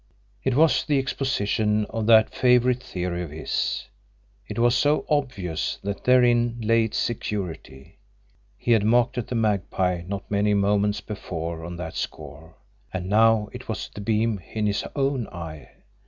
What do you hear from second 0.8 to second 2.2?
the exposition of